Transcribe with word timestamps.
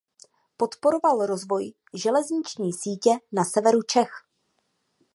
Podporoval 0.57 1.25
rozvoj 1.25 1.73
železniční 1.93 2.73
sítě 2.73 3.11
na 3.31 3.43
severu 3.45 3.83
Čech. 3.83 4.09